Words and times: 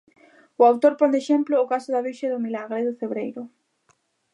O 0.59 0.63
autor 0.71 0.93
pon 0.99 1.11
de 1.13 1.19
exemplo 1.23 1.55
o 1.63 1.69
caso 1.73 1.89
da 1.91 2.03
Virxe 2.07 2.27
do 2.33 2.43
Milagre 2.45 2.85
do 2.87 2.97
Cebreiro. 2.99 3.41